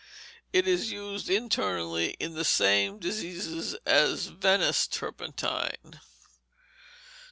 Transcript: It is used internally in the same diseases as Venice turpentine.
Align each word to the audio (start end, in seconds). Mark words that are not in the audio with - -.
It 0.51 0.67
is 0.67 0.91
used 0.91 1.29
internally 1.29 2.15
in 2.19 2.33
the 2.33 2.43
same 2.43 2.97
diseases 2.97 3.75
as 3.85 4.25
Venice 4.29 4.87
turpentine. 4.87 5.99